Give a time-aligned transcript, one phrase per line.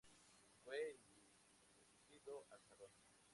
[0.63, 2.89] Fue inducido al Salón.